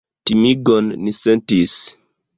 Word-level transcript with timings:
Timegon 0.29 0.89
ni 1.05 1.13
sentis! 1.21 1.79